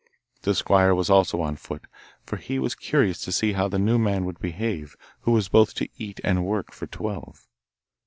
[0.41, 1.85] The squire was also on foot,
[2.25, 5.75] for he was curious to see how the new man would behave who was both
[5.75, 7.47] to eat and work for twelve.